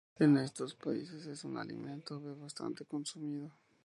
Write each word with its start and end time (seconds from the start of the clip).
En 0.17 0.35
estos 0.37 0.73
países 0.73 1.27
es 1.27 1.43
un 1.43 1.57
alimento 1.57 2.19
bastante 2.39 2.85
consumido. 2.85 3.51